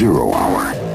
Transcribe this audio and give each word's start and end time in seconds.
zero 0.00 0.32
hour. 0.32 0.89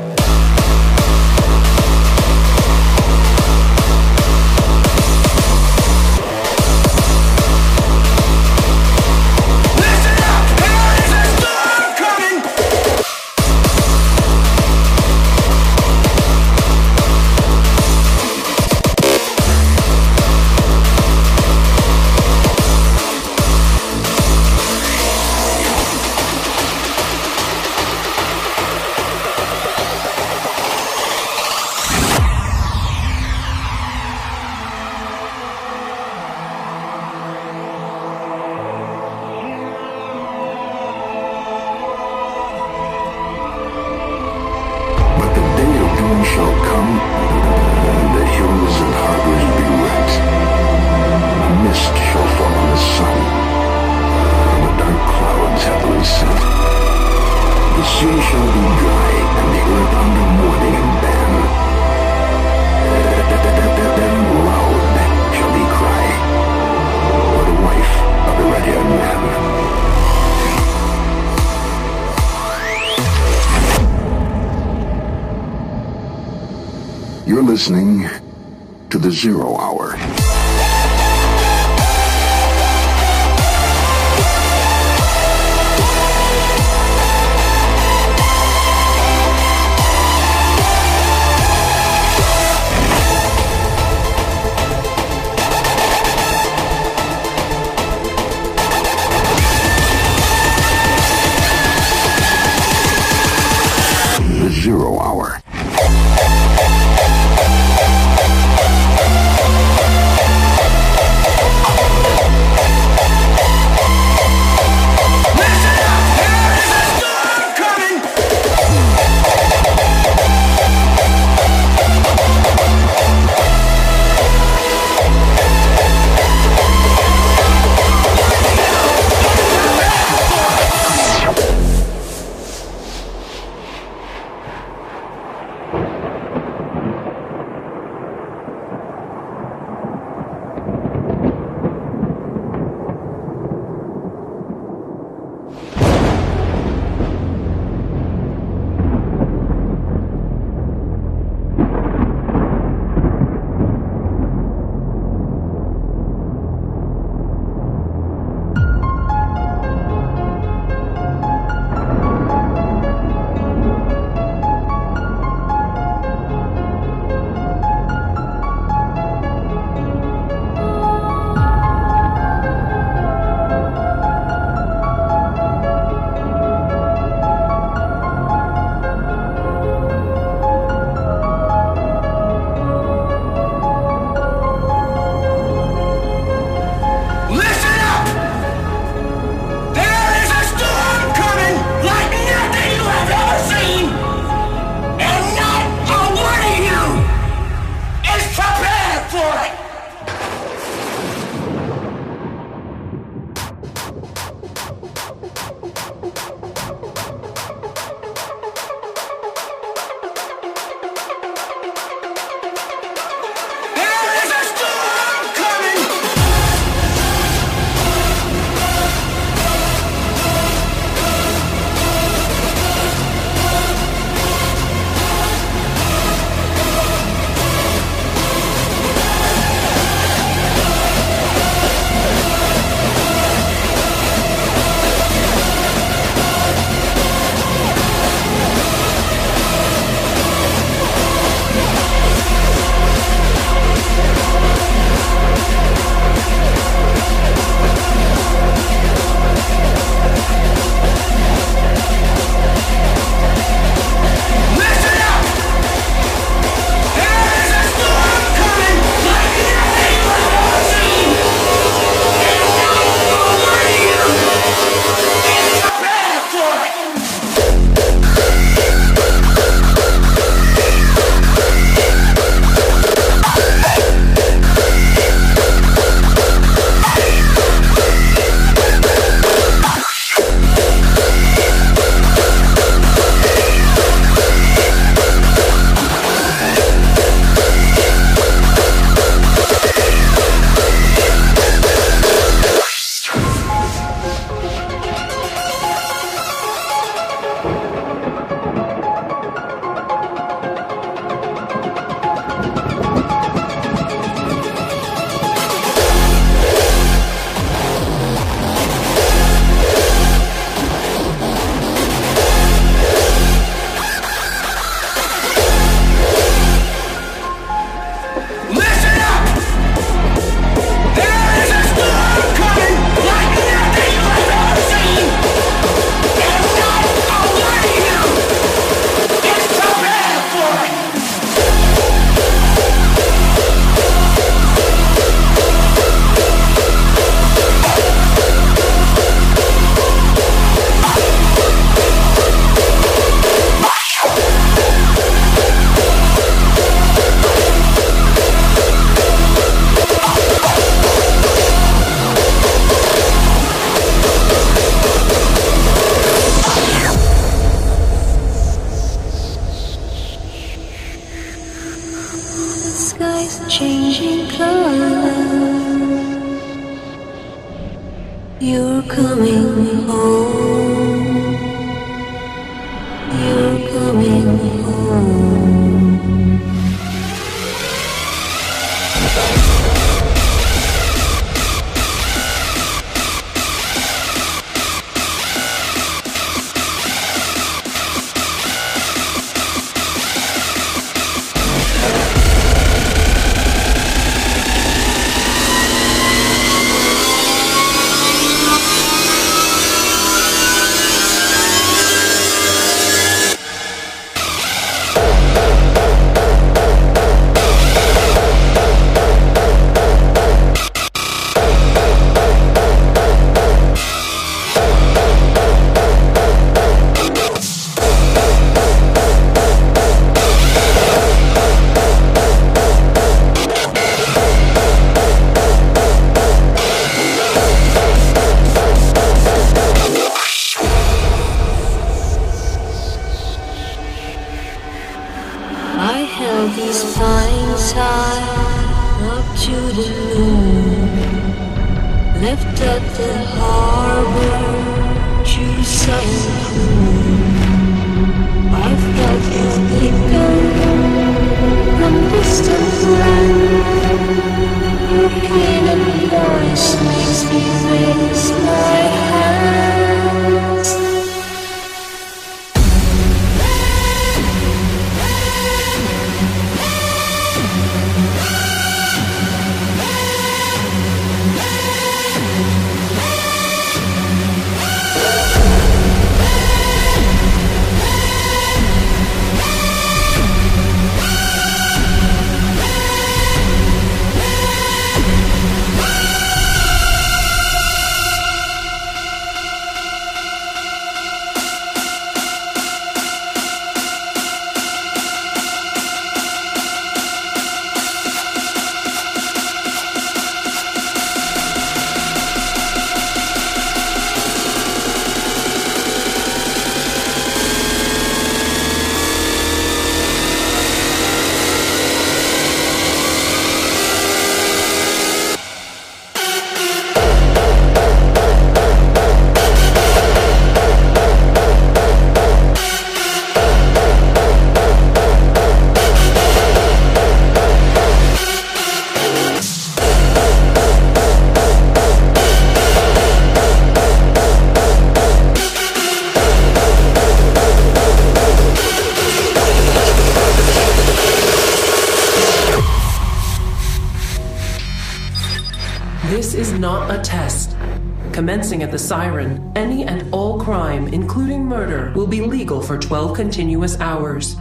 The 548.75 548.79
siren, 548.79 549.53
any 549.55 549.86
and 549.86 550.13
all 550.13 550.38
crime, 550.38 550.89
including 550.89 551.46
murder, 551.46 551.94
will 551.96 552.05
be 552.05 552.20
legal 552.20 552.62
for 552.62 552.77
12 552.77 553.15
continuous 553.15 553.79
hours. 553.79 554.36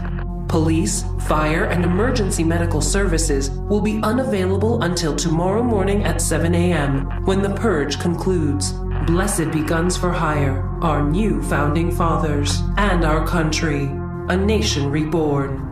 Police, 0.49 1.05
fire, 1.29 1.67
and 1.67 1.85
emergency 1.85 2.43
medical 2.43 2.81
services 2.81 3.51
will 3.71 3.81
be 3.81 4.01
unavailable 4.03 4.83
until 4.83 5.15
tomorrow 5.15 5.63
morning 5.63 6.03
at 6.03 6.21
7 6.21 6.53
a.m. 6.53 7.25
when 7.27 7.43
the 7.43 7.55
purge 7.55 8.01
concludes. 8.01 8.73
Blessed 9.07 9.53
be 9.53 9.63
Guns 9.63 9.97
for 9.97 10.11
Hire, 10.11 10.69
our 10.83 11.09
new 11.09 11.41
founding 11.41 11.93
fathers, 11.93 12.61
and 12.77 13.05
our 13.05 13.25
country, 13.25 13.85
a 14.31 14.37
nation 14.37 14.91
reborn. 14.91 15.63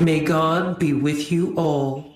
May 0.00 0.24
God 0.24 0.80
be 0.80 0.92
with 0.92 1.30
you 1.30 1.54
all. 1.56 2.11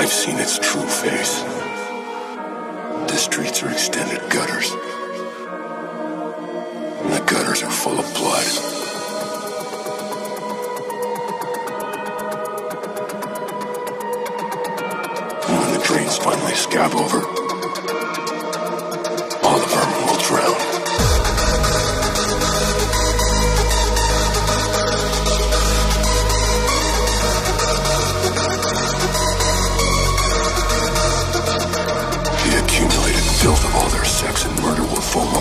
I've 0.00 0.12
seen 0.12 0.38
its 0.38 0.58
true 0.58 0.86
face. 0.86 1.42
The 3.10 3.16
streets 3.16 3.62
are 3.62 3.70
extended 3.70 4.20
gutters. 4.30 4.70
And 7.02 7.12
the 7.12 7.24
gutters 7.26 7.62
are 7.62 7.70
full 7.70 7.98
of 7.98 8.14
blood. 8.14 8.68
finally 16.18 16.54
scab 16.54 16.94
over. 16.94 17.47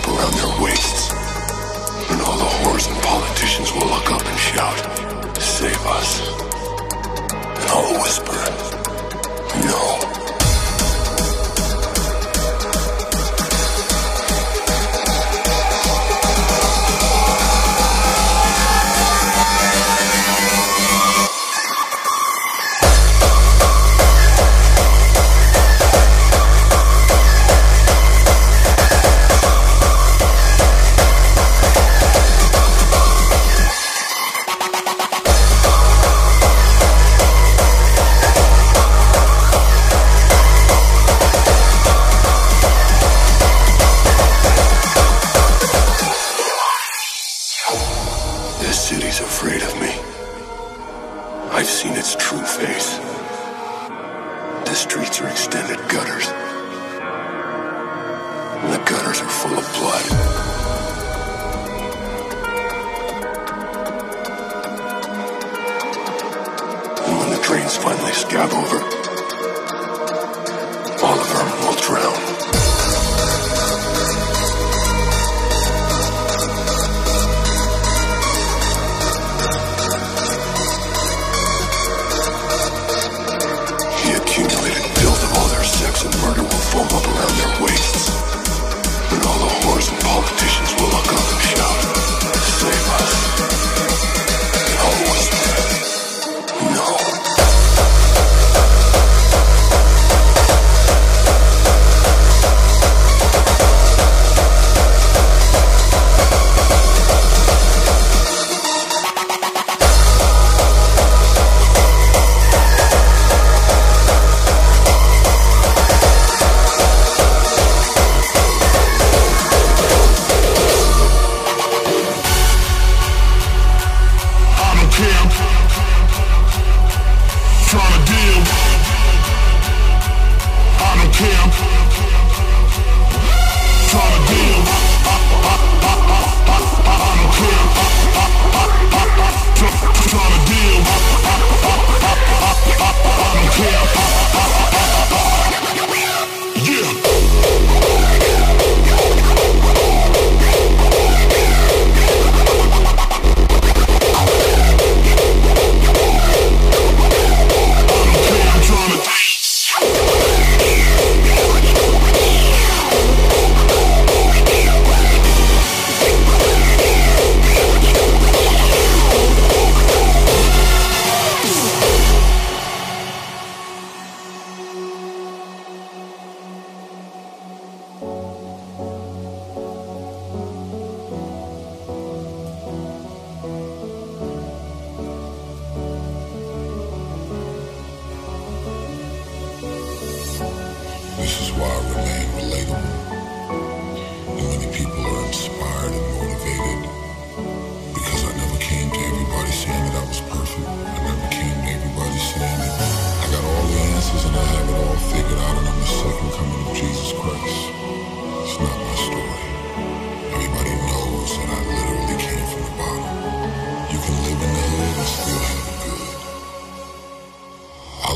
around 0.07 0.33
their 0.33 0.63
waists. 0.63 1.11
And 2.09 2.21
all 2.21 2.37
the 2.37 2.51
whores 2.57 2.87
and 2.91 2.97
politicians 3.03 3.71
will 3.73 3.87
look 3.87 4.11
up 4.11 4.23
and 4.25 4.39
shout, 4.39 4.79
Save 5.37 5.85
us. 5.85 6.11
And 7.31 7.69
I'll 7.69 8.01
whisper, 8.01 8.66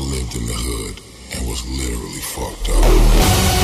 lived 0.02 0.34
in 0.34 0.46
the 0.46 0.54
hood 0.54 1.00
and 1.34 1.48
was 1.48 1.66
literally 1.68 2.20
fucked 2.20 2.68
up. 2.70 3.61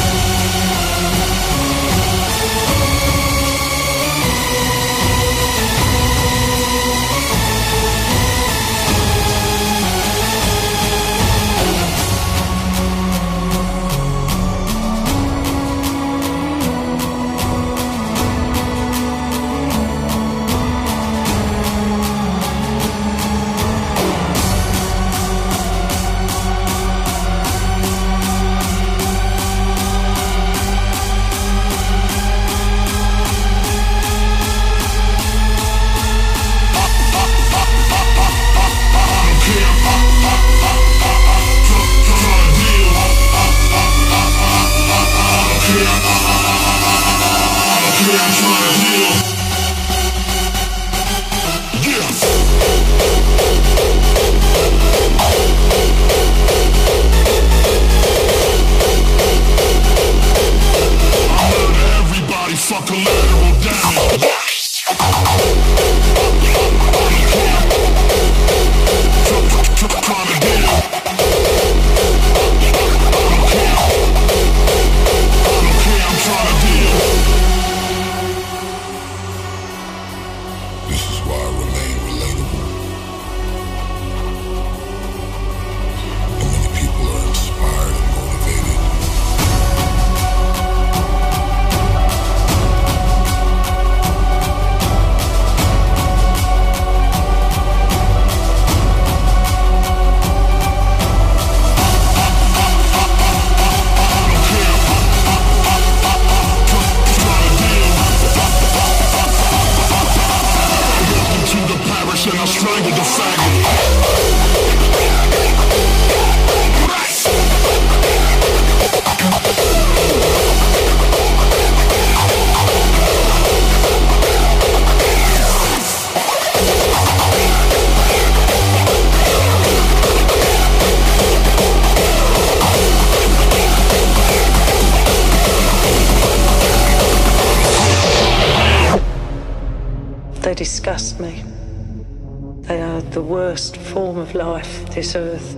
Worst 143.48 143.78
form 143.78 144.18
of 144.18 144.34
life 144.34 144.94
this 144.94 145.16
earth 145.16 145.54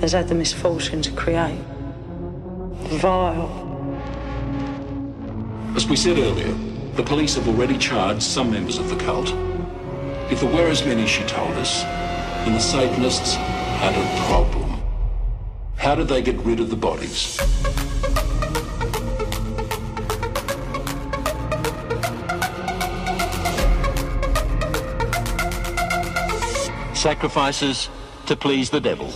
has 0.00 0.10
had 0.10 0.26
the 0.26 0.34
misfortune 0.34 1.00
to 1.00 1.12
create. 1.12 1.64
Vile. 3.00 3.48
As 5.76 5.86
we 5.86 5.94
said 5.94 6.18
earlier, 6.18 6.52
the 6.96 7.04
police 7.04 7.36
have 7.36 7.46
already 7.46 7.78
charged 7.78 8.24
some 8.24 8.50
members 8.50 8.76
of 8.76 8.88
the 8.88 8.96
cult. 8.96 9.28
If 10.32 10.40
there 10.40 10.52
were 10.52 10.66
as 10.66 10.84
many 10.84 11.06
she 11.06 11.22
told 11.26 11.52
us, 11.52 11.82
then 12.42 12.54
the 12.54 12.58
Satanists 12.58 13.36
had 13.82 13.94
a 13.94 14.06
problem. 14.26 14.82
How 15.76 15.94
did 15.94 16.08
they 16.08 16.22
get 16.22 16.38
rid 16.38 16.58
of 16.58 16.70
the 16.70 16.76
bodies? 16.88 17.38
Sacrifices 27.02 27.90
to 28.26 28.36
please 28.36 28.70
the 28.70 28.80
devil. 28.80 29.08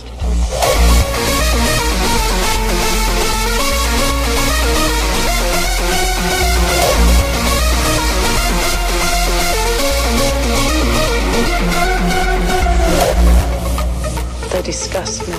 They 14.51 14.61
disgust 14.63 15.25
me. 15.29 15.35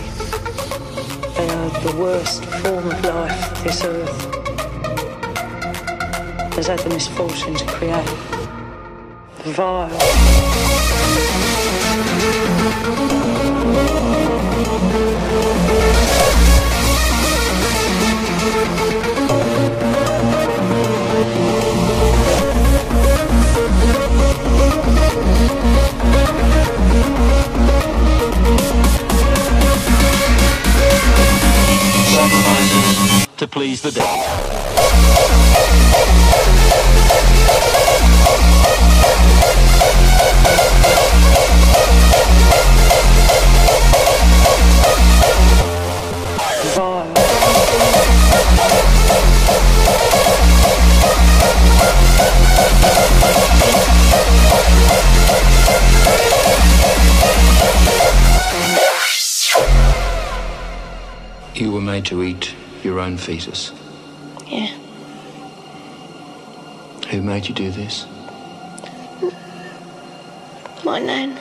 They 1.36 1.48
are 1.50 1.70
the 1.82 1.94
worst 1.98 2.46
form 2.46 2.86
of 2.86 3.04
life 3.04 3.62
this 3.62 3.84
earth 3.84 4.34
has 6.54 6.68
had 6.68 6.78
the 6.78 6.88
misfortune 6.88 7.56
to 7.56 7.66
create. 7.66 8.08
Vile. 9.44 11.47
To 33.38 33.46
please 33.46 33.82
the 33.82 33.92
devil. 33.92 34.18
Were 61.78 61.84
made 61.84 62.04
to 62.04 62.24
eat 62.24 62.56
your 62.82 62.98
own 62.98 63.16
fetus. 63.16 63.72
Yeah. 64.48 64.66
Who 67.10 67.22
made 67.22 67.48
you 67.48 67.54
do 67.54 67.70
this? 67.70 68.04
My 70.84 70.98
nan. 70.98 71.38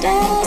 stay 0.00 0.37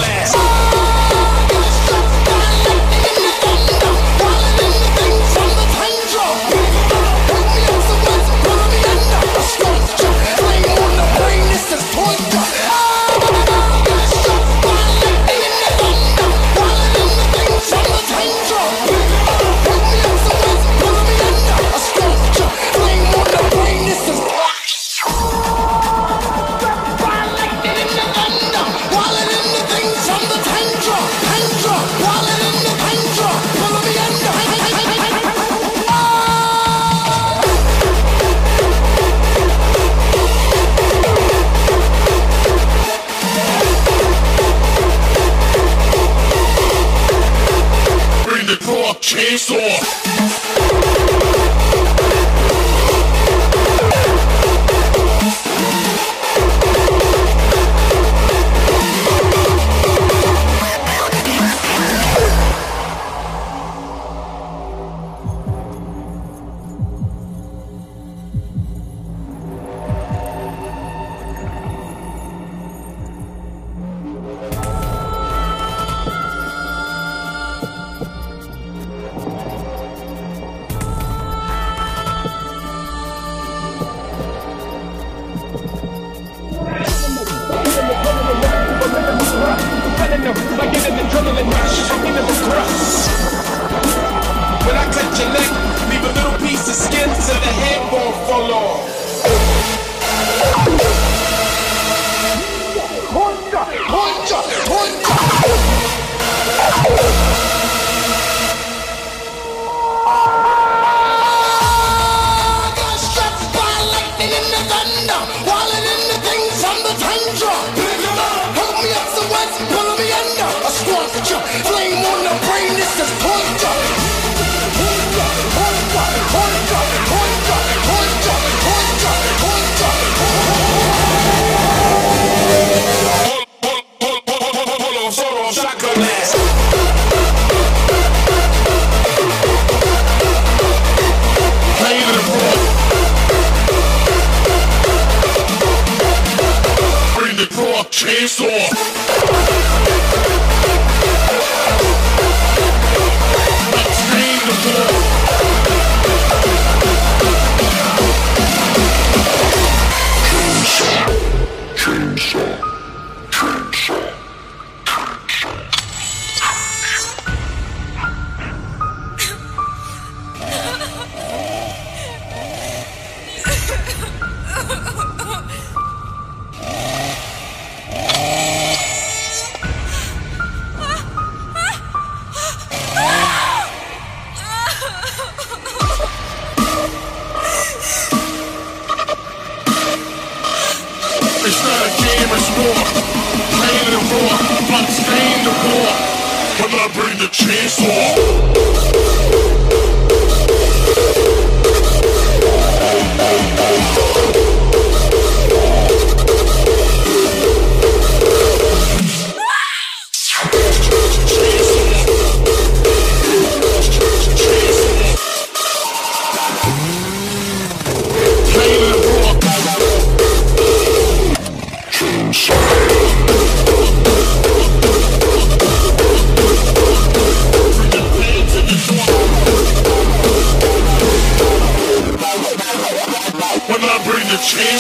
store. 49.44 49.93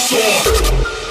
dinosaur. 0.09 1.02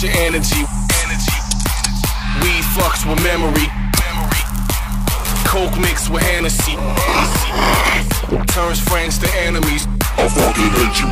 What's 0.00 0.14
your 0.14 0.24
energy? 0.24 0.64
Energy. 1.04 1.38
Weed 2.40 2.64
fucks 2.72 3.04
with 3.04 3.22
memory. 3.22 3.68
Memory. 4.00 4.44
Coke 5.44 5.78
mixed 5.78 6.08
with 6.08 6.22
Hennessy. 6.22 6.74
Turns 8.46 8.80
friends 8.80 9.18
to 9.18 9.28
enemies. 9.40 9.86
I 10.16 10.26
fucking 10.26 10.70
hate 10.72 11.00
you. 11.00 11.10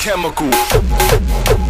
chemical. 0.00 1.63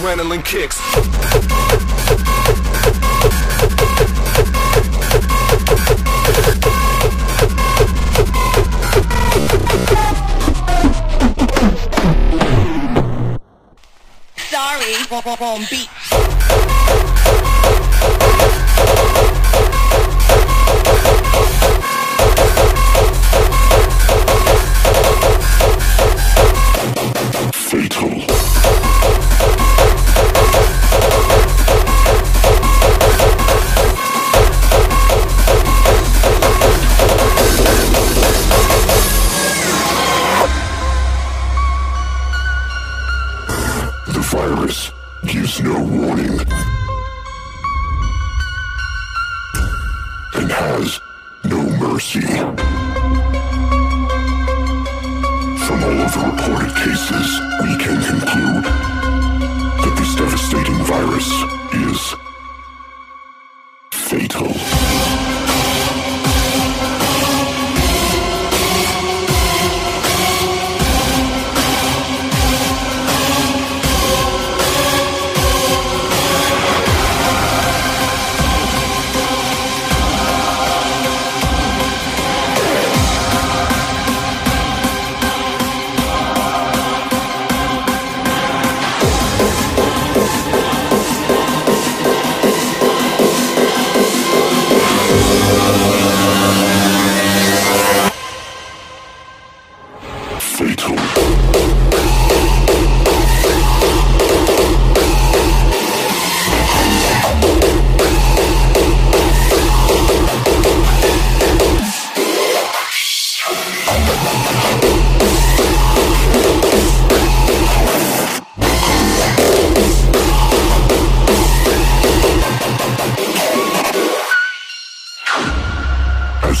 adrenaline 0.00 0.42
kicks. 0.42 0.76
Sorry, 14.50 14.94
won't 15.38 15.68
beat. 15.68 16.89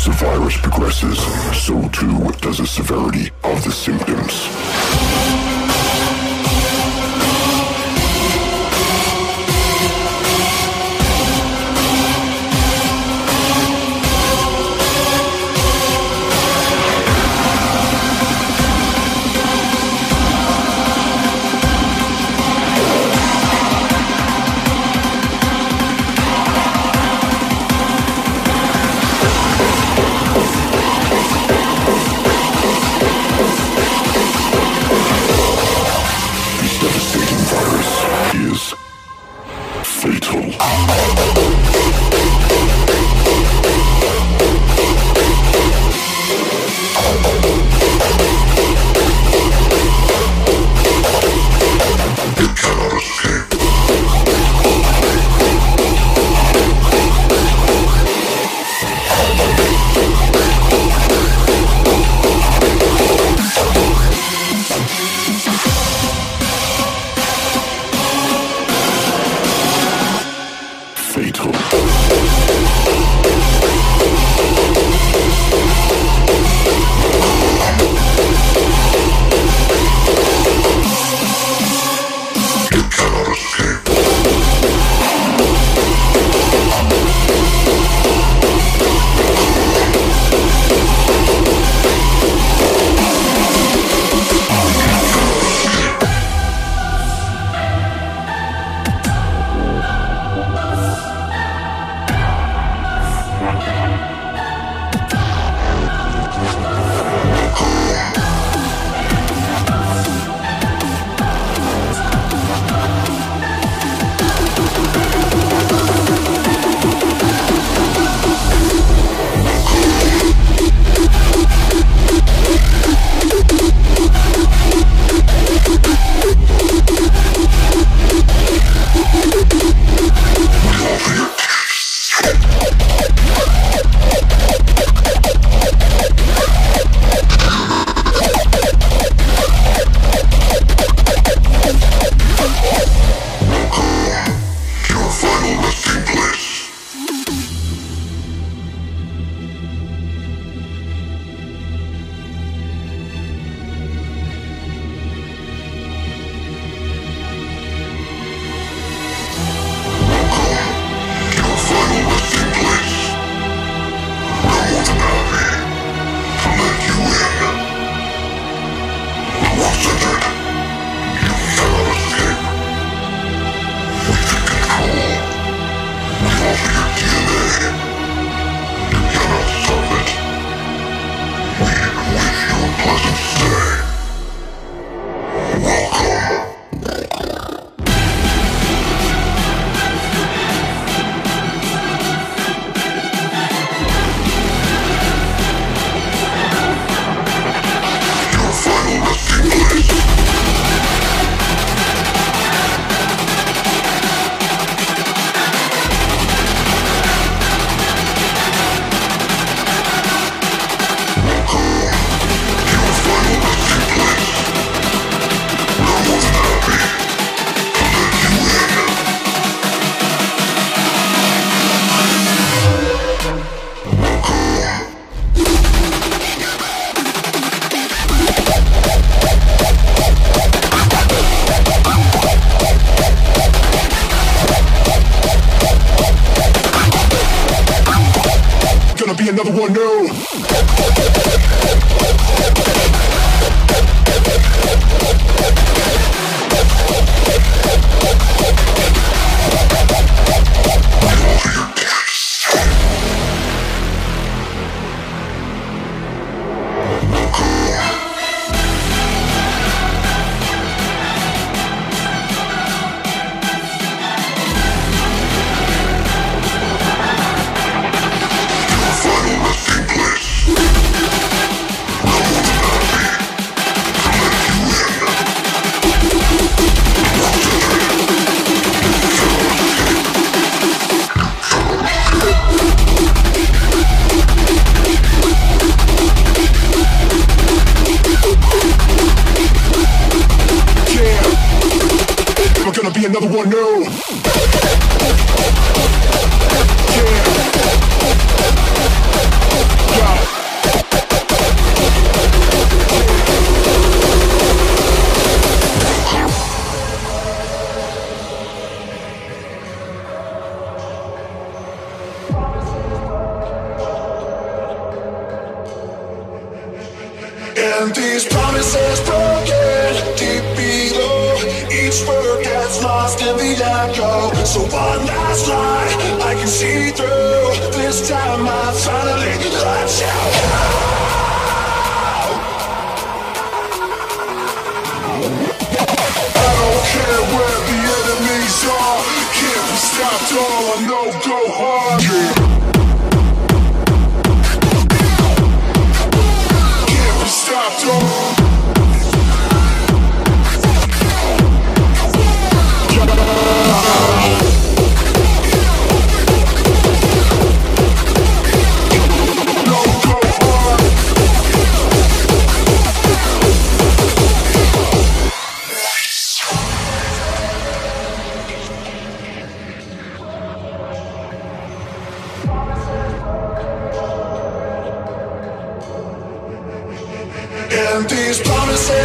as 0.00 0.06
the 0.06 0.12
virus 0.24 0.56
progresses, 0.56 1.18
so 1.64 1.86
too 1.90 2.30
does 2.40 2.58
the 2.58 2.66
severity 2.66 3.30
of 3.44 3.62
the 3.64 3.70
symptoms. 3.70 5.49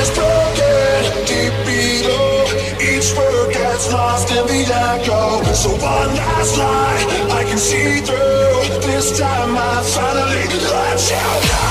is 0.05 0.11
broken 0.17 1.25
deep 1.25 1.55
below. 1.65 2.45
Each 2.79 3.09
word 3.17 3.53
gets 3.53 3.91
lost 3.91 4.29
in 4.31 4.45
the 4.47 4.61
echo. 4.91 5.43
So 5.53 5.69
one 5.71 6.11
last 6.15 6.57
line 6.57 7.31
I 7.31 7.43
can 7.43 7.57
see 7.57 8.01
through. 8.01 8.79
This 8.85 9.17
time 9.19 9.57
I 9.57 9.81
finally 9.95 10.45
let 10.69 10.99
you 11.11 11.25
go. 11.49 11.63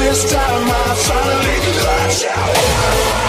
This 0.00 0.20
time 0.32 0.66
I 0.68 0.94
finally 1.06 1.58
let 1.84 2.22
you 2.22 2.28
go. 3.18 3.23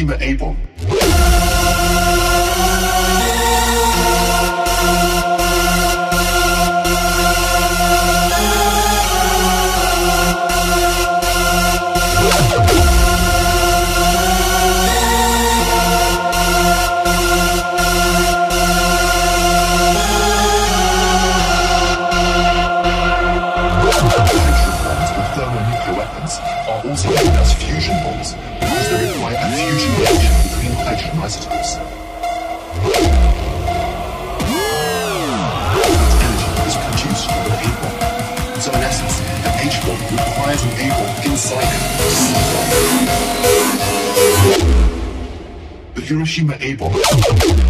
Hiroshima 0.00 0.16
A-bomb. 0.24 0.69
Hiroshima 46.10 46.54
A-bomb 46.60 47.69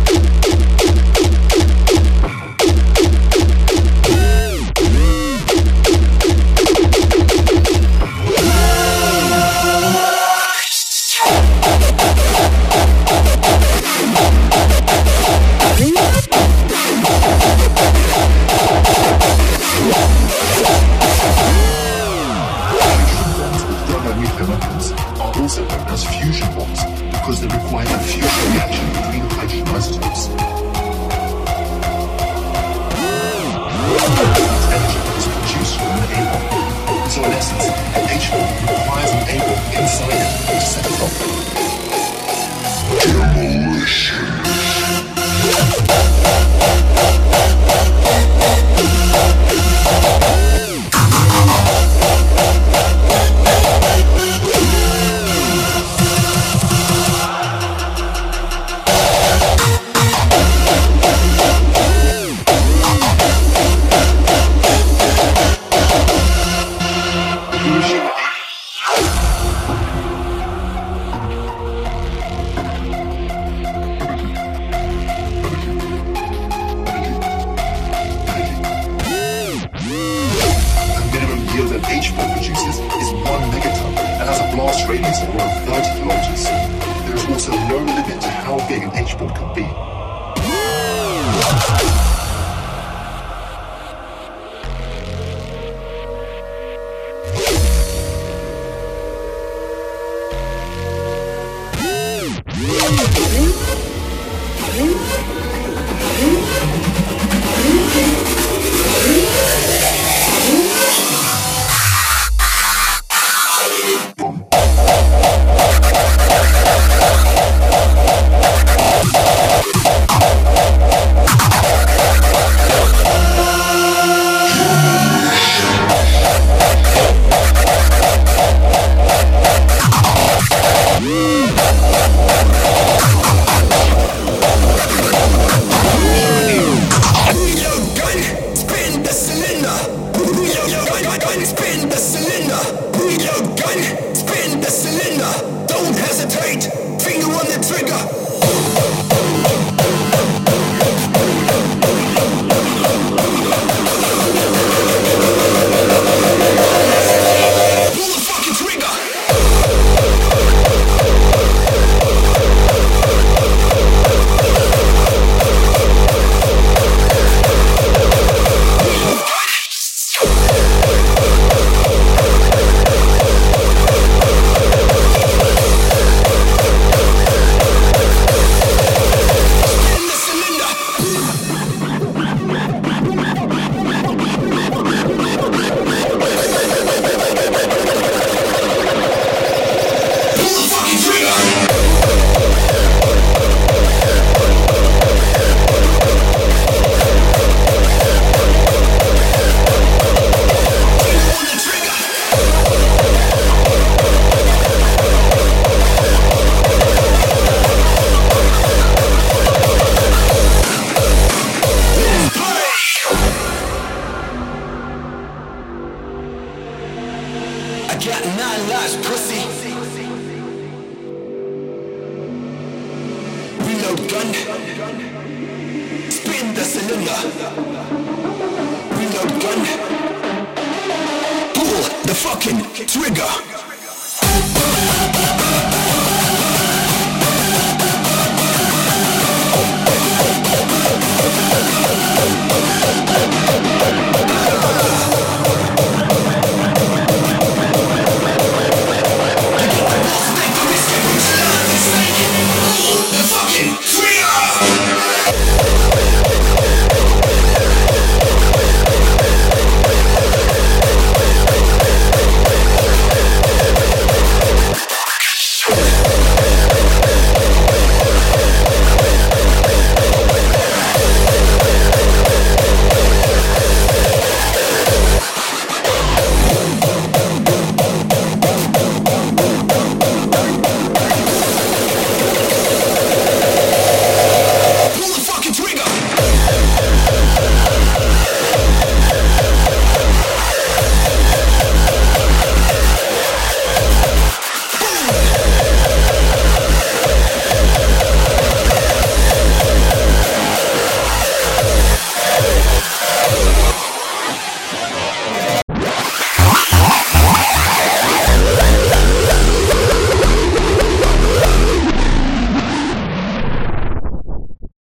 Yeah. 191.41 191.70